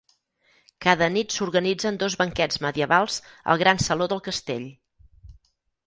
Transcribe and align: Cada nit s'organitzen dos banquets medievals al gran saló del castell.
Cada 0.85 1.09
nit 1.17 1.35
s'organitzen 1.35 2.01
dos 2.05 2.17
banquets 2.23 2.59
medievals 2.65 3.21
al 3.55 3.63
gran 3.67 3.87
saló 3.89 4.13
del 4.15 4.27
castell. 4.31 4.69